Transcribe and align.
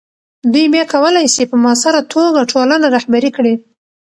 دوی 0.51 0.65
بیا 0.73 0.85
کولی 0.93 1.25
سي 1.35 1.43
په 1.51 1.55
مؤثره 1.63 2.01
توګه 2.13 2.49
ټولنه 2.51 2.85
رهبري 2.95 3.29
کړي. 3.37 3.53